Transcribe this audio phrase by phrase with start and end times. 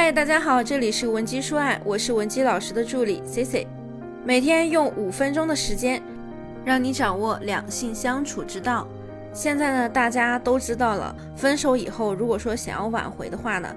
[0.00, 3.66] 嗨，大家好，这里是文姬说爱，我是文姬老师的助理 C C，
[4.24, 6.00] 每天用五分钟的时间，
[6.64, 8.86] 让你掌握两性相处之道。
[9.32, 13.74] 现在呢，大家都知道了，分手以后，如果说想要挽回的话呢，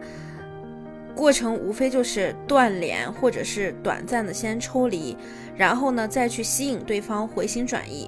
[1.16, 5.18] 过程无非就是断联，或者是短暂的先抽离，
[5.58, 8.08] 然后呢再去吸引对方回心转意。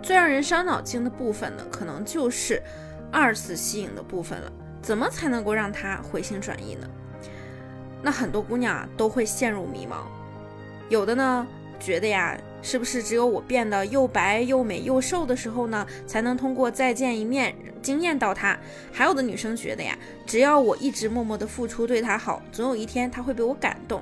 [0.00, 2.62] 最让人伤脑筋的部分呢，可能就是
[3.10, 4.52] 二次吸引的部分了。
[4.80, 6.86] 怎么才能够让他回心转意呢？
[8.06, 10.04] 那很多姑娘啊都会陷入迷茫，
[10.88, 11.44] 有的呢
[11.80, 18.56] 觉得呀，是不是只有我变得又白又美又瘦的时候呢，才能通过再见一面惊艳到他？
[18.92, 24.00] 还有的女生觉得呀，只要我一直默默的付出对他好，总有一天他会被我感动。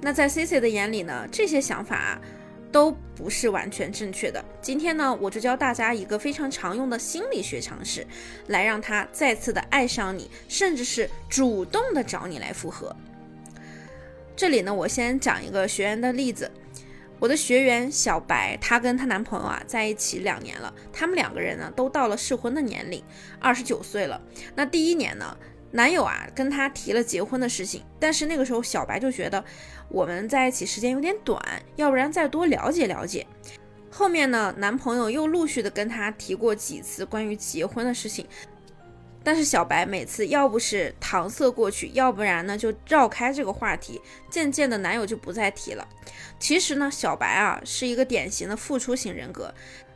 [0.00, 2.20] 那在 C C 的眼里呢，这些想法啊。
[2.70, 4.42] 都不是完全正确的。
[4.62, 8.06] 今天呢，我就教大家一个非常常用的心理学常识，
[8.46, 12.96] 来让他再次的爱上你，甚至是主动的找你来复合。
[14.34, 16.50] 这里呢，我先讲一个学员的例子。
[17.20, 23.02] 我的学员小白，她跟她男朋友啊在一起两年了，他们两个人呢都到了适婚的年龄，
[23.38, 24.20] 二十九岁了。
[24.56, 25.36] 那第一年呢？
[25.74, 29.42] 男友啊跟她提了结婚的事情，但是那个时候小白就觉得
[29.88, 31.40] 我们在一起时间有点短，
[31.76, 33.26] 要不然再多了解了解。
[33.90, 38.26] 后面呢，男朋友又陆续的跟她提过几次关于结婚的事情，
[39.24, 44.00] 但是小白每次要不是搪塞过去，要不然呢就绕开这个话题。
[44.28, 45.86] 渐渐的，男友就不再提了。
[46.38, 49.54] 其实呢，小白啊是一个典型的付出型人格，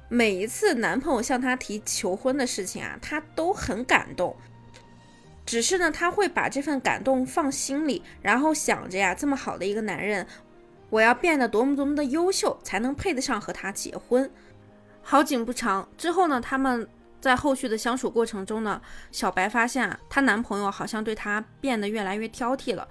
[0.08, 4.36] 每一次男朋友向她提求婚的事情啊，她都很感动。
[5.44, 10.27] 只是呢，他会把这份感动放心里，然后想着呀，这么好的一个男人，
[10.91, 14.28] 我要变得多么多么的优秀，才能配得上和他结婚。
[15.02, 16.88] 好景不长，之后呢，他们
[17.20, 22.86] 在后续的相处过程中呢，小白发现啊，她男朋友好像对她变得越来越挑剔了。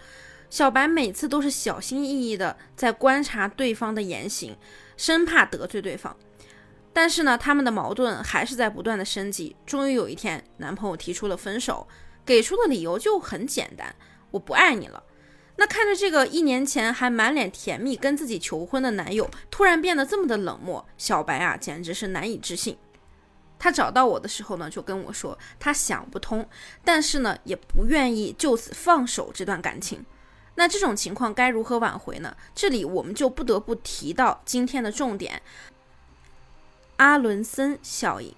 [0.49, 4.55] 小白每次都是小心翼翼的在观察对方的言行，
[4.95, 6.15] 生怕得罪对方。
[6.93, 9.55] 但是呢，他们的矛盾还是在不断的升级。
[9.65, 11.87] 终于有一天，男朋友提出了分手。
[12.25, 13.93] 给出的理由就很简单，
[14.31, 15.03] 我不爱你了。
[15.57, 22.75] 那看着这个一年前还满脸甜蜜跟自己求婚的男友，突然变得这么的冷漠，小白啊简直是难以置信。
[23.65, 26.47] 他找到我的时候呢，就跟我说他想不通，
[26.83, 30.05] 但是呢也不愿意就此放手这段感情。
[30.53, 32.37] 那这种情况该如何挽回呢？
[32.53, 35.41] 这里我们就不得不提到今天的重点——
[36.97, 38.35] 阿伦森效应。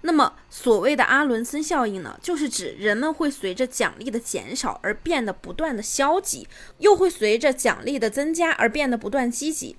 [0.00, 9.76] 那么，所谓的阿伦森效应呢，就是指人们会随着奖励的减少而变得不断的消极，又会随着奖励的增加而变得不断积极。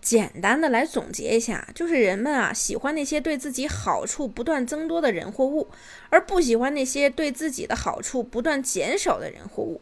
[0.00, 5.68] 简单的来总结一下，就是人们啊喜欢那些对自己好处不断增多的人或物，
[6.10, 9.80] 而不喜欢那些对自己的好处不断减少的人或物。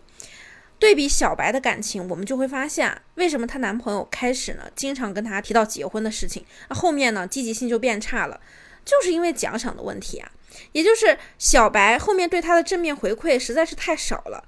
[0.79, 8.41] 对比小白的感情，我们就会发现，为什么她男朋友开始呢经常跟她提到结婚的事情，那后面呢积极性就变差了。
[8.85, 10.31] 就是因为奖赏的问题啊，
[10.71, 14.47] 也就是小白后面对她的正面回馈实在是太少了，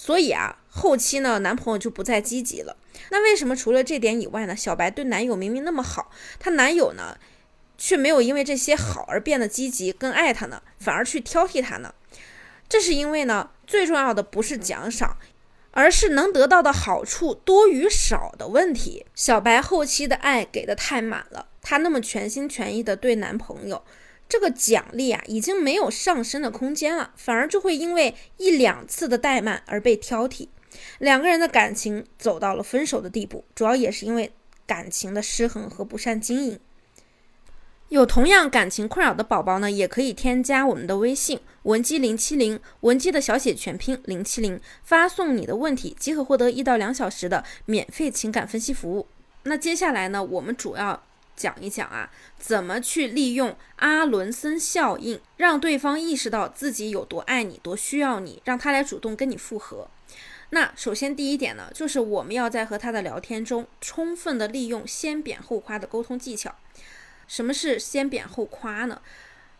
[0.00, 2.76] 所以啊，后期呢，男朋友就不再积极了。
[3.10, 4.54] 那为什么除了这点以外呢？
[4.54, 7.18] 小白对男友明明那么好，她男友呢，
[7.76, 11.92] 却没有因为这些好而变得积极更爱她呢，反而去挑剔她呢？
[12.68, 15.16] 这是因为呢，最重要的不是奖赏，
[15.72, 19.04] 而是能得到的好处多与少的问题。
[19.16, 21.48] 小白后期的爱给的太满了。
[21.60, 23.82] 她那么全心全意的对男朋友，
[24.28, 30.48] 这个奖励啊，已经没有上升的空间了，反而就会因为一两次的怠慢而被挑剔，
[30.98, 34.30] 两个人的感情走到了分手的地步，主要也是因为
[34.66, 36.60] 感情的失衡和不善经营。
[37.88, 49.06] 有同样感情困扰的宝宝呢，也可以添加我们的微信文姬零七零，文姬的小写全拼零七零，发送你的问题即可获得一到两小时的免费情感分析服务。
[49.44, 51.02] 那接下来呢，我们主要。
[51.38, 59.88] 讲一讲啊，怎么去利用阿伦森效应，让对方意识到自己有多爱你、多需要你，让他来主动跟你复合。
[60.50, 66.56] 那首先第一点呢，就是我们要在和他的聊天中，充分的利用先贬后夸的沟通技巧。
[67.28, 69.00] 什么是先贬后夸呢？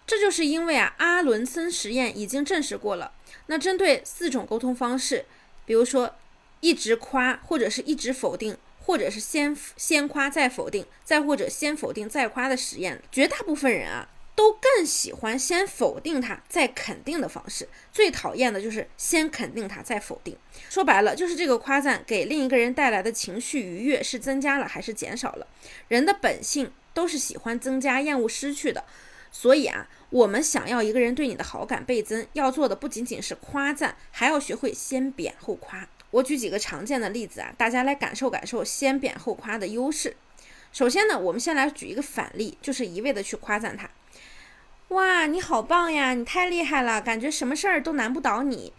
[0.07, 3.13] 这就是因为啊，阿伦森实验已经证实过了。
[3.47, 5.27] 那针对四种沟通方式，
[5.65, 6.17] 比如说
[6.61, 8.57] 一直夸，或者是一直否定。
[8.89, 17.69] 或者是先先夸再否定，再或者先否定再夸的实验，绝大部分人啊都更喜欢先否定他再肯定的方式。
[17.93, 20.35] 最讨厌的就是先肯定他再否定。
[20.71, 25.47] 说白了，就是这个夸赞给另一个人带来的情绪愉悦是增加了还是减少了？
[25.89, 28.85] 人的本性都是喜欢增加、厌恶失去的。
[29.31, 35.87] 所以啊，我们想要一个人对你的好感倍增，要做的不仅仅是夸赞，还要学会先贬后夸。
[36.11, 40.17] 我举几个常见的例子啊，大家来感受感受先贬后夸的优势。
[40.73, 43.91] 首先呢，我们先来举一个反例，就是一味的去夸赞他。
[44.89, 48.73] 哇，你好棒呀，你太厉害了，感觉什么事儿都难不倒你。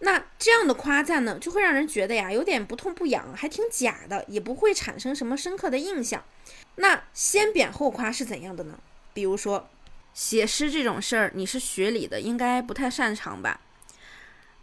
[0.00, 6.24] 那这样的夸赞呢，就会让人觉得呀，有点不痛不痒，还挺假的，也不会产生什么深刻的印象。
[6.76, 8.78] 那先贬后夸是怎样的呢？
[9.12, 9.68] 比如说，
[10.14, 13.60] 写诗这种事儿，你是学理的，应该不太擅长吧？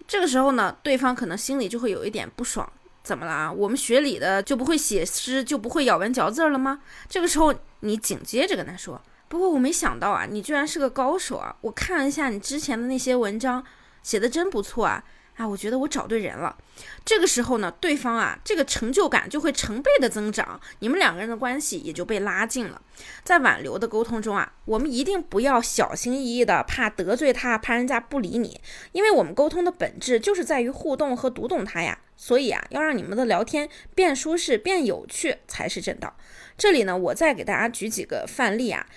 [0.07, 2.71] 这个时候呢，对方可能心里就会有一点不爽，
[3.03, 3.51] 怎么了啊？
[3.51, 6.81] 我们学理的就不会写诗，就不会咬文嚼字了吗？
[7.09, 11.55] 这个时候，你紧接着跟他说：“不过我没想到啊，你居然是个高手啊！
[11.61, 13.63] 我看了一下你之前的那些文章，
[14.03, 15.03] 写的真不错啊。”
[15.35, 16.55] 啊，我觉得我找对人了。
[17.03, 22.81] 这个时候呢，对方啊，这个成就感就会成倍的增长，你们两个人的关系也就被拉近了。
[23.23, 28.61] 在挽留的沟通中啊，我们一定不要小心翼翼的，怕得罪他，怕人家不理你，
[28.93, 31.99] 因为我们沟通的本质就是在于互动和读懂他呀。
[32.17, 36.15] 所以啊，要让你们的聊天变舒适、变有趣才是正道。
[36.57, 38.87] 这里呢，我再给大家举几个范例啊。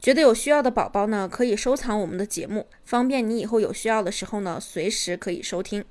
[0.00, 5.84] 觉得有需要的宝宝呢，可以收藏我们的节目，方便你以后有需要的时候呢，随时可以收听。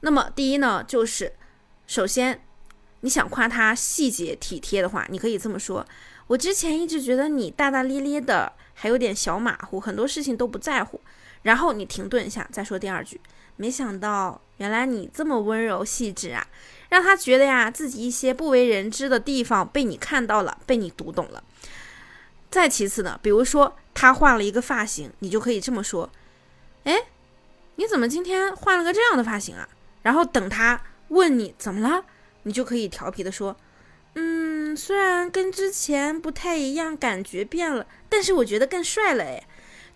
[0.00, 1.32] 那么第一呢，就是
[1.86, 2.42] 首先
[3.00, 5.86] 你想夸他细节体贴的话，你可以这么说：
[6.26, 11.00] 我之前一直觉得你大大咧咧的，还有点小马虎，很多事情都不在乎。
[11.42, 13.20] 然后你停顿一下，再说第二句：
[13.56, 16.46] 没想到原来你这么温柔细致啊，
[16.90, 21.42] 让他觉得呀，自己一些不为人知的地方被你看到了，被你读懂了。
[22.56, 26.08] 再其次呢，比如说他换了一个发型，你就可以这么说
[26.84, 26.96] ：“哎，
[27.74, 29.68] 你怎么今天换了个这样的发型啊？”
[30.00, 32.06] 然后等他问你怎么了，
[32.44, 33.54] 你就可以调皮的说
[34.16, 39.46] ：“嗯，虽然跟之前不太一样，感觉变了，但是我觉得更帅了。”哎，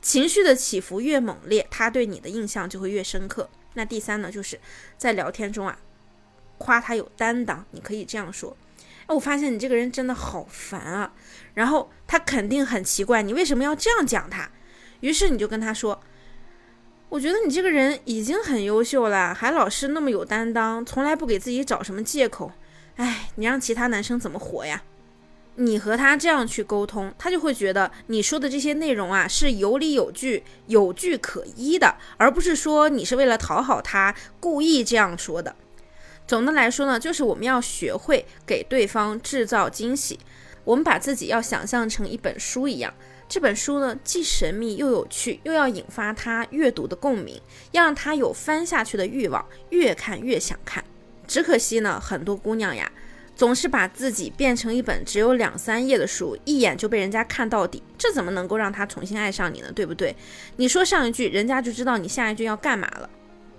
[0.03, 3.49] 情绪的起伏越猛烈，他对你的印象就会越深刻。
[3.73, 4.61] 那第三呢，就是
[4.99, 5.79] 在聊天中啊，
[6.59, 8.55] 夸他有担当，你可以这样说。
[9.15, 11.13] 我发现你这个人真的好烦啊，
[11.55, 14.51] 然后他肯定很奇怪，你为什么要这样讲他？
[15.01, 16.01] 于是你就跟他说
[17.09, 22.53] ：“我觉得你这个人已经很优秀了，还老是那么有担当，从来不给自己找什么借口。
[22.97, 24.83] 哎，你让其他男生怎么活呀？”
[25.57, 35.55] 你和他这样去沟通，他就会觉得你说的这些内容啊是有理有据、有据可依的，而不是说你是为了讨好他故意这样说的。
[36.31, 40.17] 总的来说呢，就是我们要学会给对方制造惊喜。
[40.63, 42.95] 我们把自己要想象成一本书一样，
[43.29, 47.43] 这本书呢既神秘又有趣，又要引发他阅读的共鸣，
[47.73, 50.85] 要让他有翻下去的欲望，越看越想看。
[51.27, 52.89] 只可惜呢，很多姑娘呀，
[53.35, 59.73] 总是把自己变成一本只有两三页的书，一眼就被人家看到底，这怎么能够让他重新爱上你呢？
[59.75, 60.15] 对不对？
[60.59, 63.11] 你说上一句，人家就知道你下一句要干嘛了，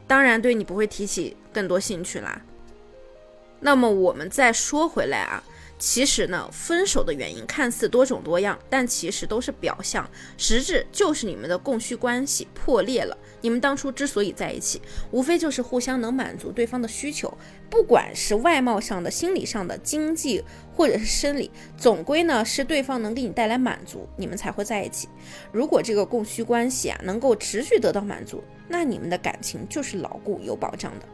[0.08, 2.42] 当然对你不会提起更多兴趣啦。
[3.62, 5.42] 那么我们再说回来啊，
[5.78, 13.18] 其实呢，分手的原因看似多种多样，但其实都是表象，实质就是你们的供需关系破裂了。
[13.42, 17.36] 你们当初之所以在一起，无非就是互相能满足对方的需求，
[17.70, 20.44] 不管是外貌上的、心理上的、经济
[20.82, 25.08] 或者是生理，总归呢是对方能给你带来满足，你们才会在一起。
[25.52, 31.06] 如果这个供需关系啊能够持续得到满足，那你们的感情就是牢固有保障的。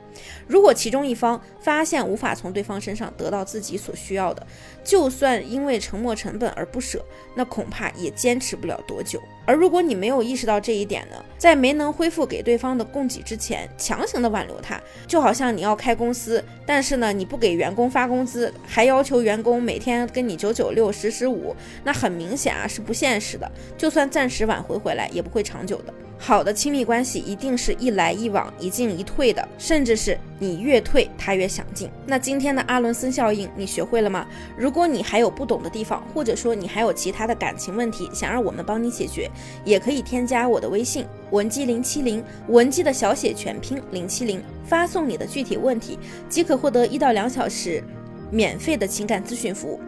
[0.47, 4.47] 如果其中一方发现无法从对方身上得到自己所需要的，
[4.83, 7.05] 就算因为沉没成本而不舍，
[7.35, 9.21] 那恐怕也坚持不了多久。
[9.45, 23.51] 而如果你没有意识到这一点呢，在没能恢复给对方的供给之前，强行的挽留他，就好像你要开公司，但是呢你不给员工发工资，还要求员工工每天跟你九九六十十五，那很明显啊是不现实的。
[23.75, 25.93] 就算暂时挽回回来，也不会长久的。
[26.19, 31.89] 好的亲密关系一定是一来一往、一进一退的，甚至是你越退，他越想进。
[32.07, 34.27] 那今天的阿伦森效应，你学会了吗？
[34.57, 39.29] 如果你还有不懂的地方，或者说你还有其他的感情问题，想让我们帮你解决，
[39.63, 47.83] 也可以添加我的微信文姬零七零，文姬的小写全拼零七零，发送你的具体问题，即可获得一到两小时
[48.31, 49.79] 免费的情感咨询服务。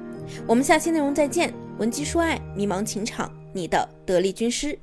[0.48, 4.78] 我们下期内容再见，文姬说爱，迷茫情场，你的得力军师。